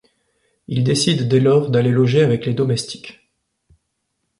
[0.67, 3.21] Il décide dès lors d'aller loger avec les domestiques.